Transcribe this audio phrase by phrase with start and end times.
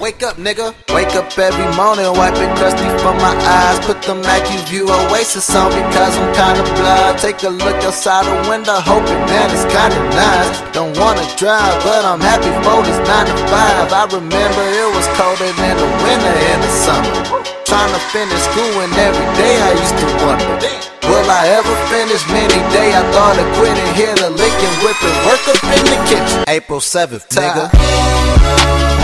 [0.00, 0.74] Wake up, nigga.
[0.94, 3.78] Wake up every morning, wiping crusty from my eyes.
[3.86, 7.18] Put the Acuvue Oasys on because I'm kinda blind.
[7.18, 10.62] Take a look outside the window, hoping that it's kinda nice.
[10.72, 13.92] Don't wanna drive, but I'm happy for this 9 to 5.
[13.92, 17.12] I remember it was colder than the winter in the summer.
[17.64, 20.58] Trying to finish school, and every day I used to wonder.
[21.08, 22.22] Will I ever finish?
[22.28, 23.90] Many day I thought of quitting.
[23.94, 26.44] Hear the licking, whipping, work up in the kitchen.
[26.46, 28.99] April 7th, nigga.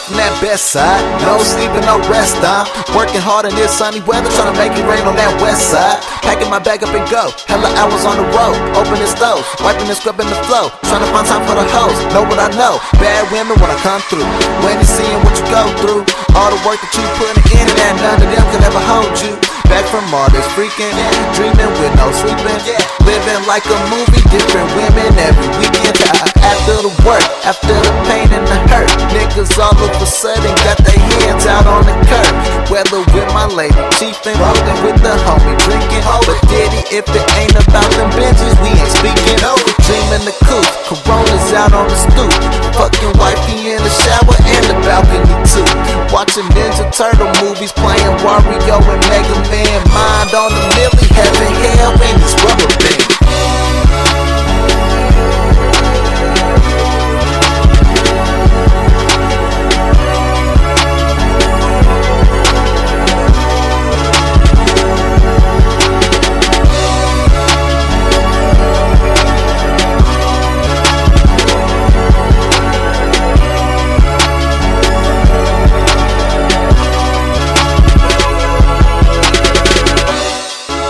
[0.00, 1.04] From that best side.
[1.20, 2.64] No sleeping, no rest time.
[2.96, 6.00] Working hard in this sunny weather, trying to make it rain on that west side.
[6.24, 7.28] Packing my bag up and go.
[7.44, 8.56] Hella hours on the road.
[8.72, 10.72] Opening stove, wiping and scrubbing the flow.
[10.88, 11.92] Trying to find time for the hoes.
[12.16, 12.80] Know what I know.
[12.96, 14.24] Bad women wanna come through.
[14.64, 16.02] When you seeing what you go through.
[16.40, 19.12] All the work that you putting in and that none of them could ever hold
[19.20, 19.51] you.
[19.72, 20.92] Back from all this freaking,
[21.32, 22.60] dreaming with no sleeping.
[23.08, 25.96] Living like a movie, different women every weekend.
[26.44, 30.76] After the work, after the pain and the hurt, niggas all of a sudden got
[30.84, 32.34] their hands out on the curb.
[32.68, 35.51] Whether with my lady, chiefin', rolling with the homie,
[46.32, 49.84] Watching Ninja Turtle movies, playing Wario and Mega Man.
[49.92, 50.81] Mind on the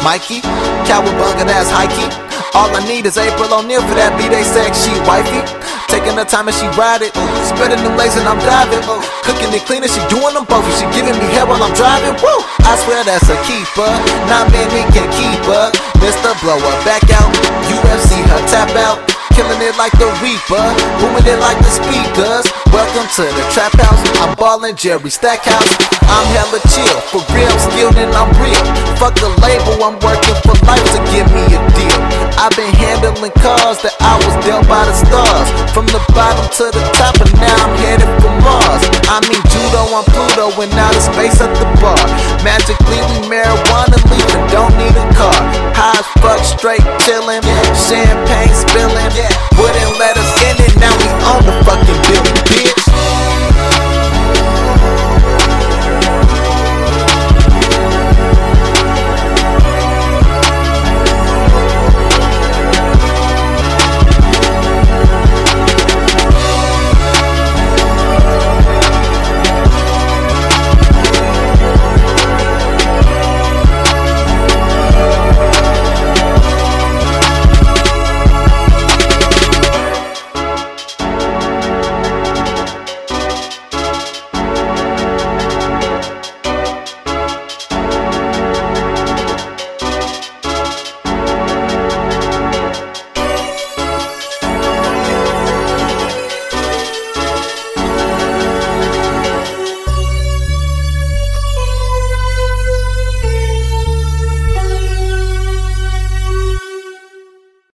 [0.03, 0.43] Mikey,
[0.83, 2.11] cowabunga, that's hikey.
[2.59, 5.41] All I need is April O'Neil for that B-Day sex, she wifey.
[5.87, 7.15] Taking her time and she ride it.
[7.47, 8.83] Spreading them legs and I'm driving.
[8.91, 10.67] Oh, cooking and cleaning, she doing them both.
[10.67, 12.17] And she giving me hair while I'm driving.
[12.19, 12.41] Woo!
[12.65, 13.89] I swear that's a keeper.
[14.27, 15.69] Not many can keep her.
[16.01, 16.33] Mr.
[16.43, 17.31] Blower back out.
[17.69, 19.12] UFC her tap out.
[19.33, 20.61] Killing it like the Reaper,
[21.01, 22.45] booming it like the speakers.
[22.69, 24.03] Welcome to the trap house.
[24.21, 25.73] I'm ballin' Jerry Stackhouse.
[26.05, 28.61] I'm hella chill, for real, skilled and I'm real.
[29.01, 32.01] Fuck the label, I'm working for life to give me a deal.
[32.37, 35.49] I've been handling cars that I was dealt by the stars.
[35.73, 38.85] From the bottom to the top, and now I'm headed for Mars.
[39.09, 41.97] I mean judo on Pluto and out of space at the bar.
[42.45, 45.72] Magically we marijuana leaving, don't need a car
[46.03, 47.43] just fucked straight chillin'.
[47.75, 49.13] Champagne spillin'.
[49.59, 52.82] Wouldn't let us in it, now we own the fucking building, bitch.